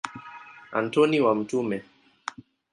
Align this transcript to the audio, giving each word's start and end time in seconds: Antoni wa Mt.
Antoni 0.79 1.21
wa 1.21 1.35
Mt. 1.35 1.51